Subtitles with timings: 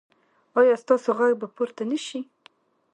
[0.59, 2.19] ایا ستاسو غږ به پورته نه شي؟